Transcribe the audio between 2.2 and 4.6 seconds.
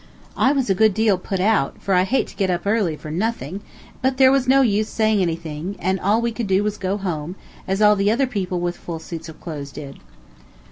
to get up early for nothing, but there was